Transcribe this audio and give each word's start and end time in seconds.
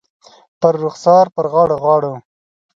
پر 0.59 0.73
رخسار، 0.85 1.25
پر 1.35 1.45
غاړو، 1.53 1.75
غاړو 1.83 2.13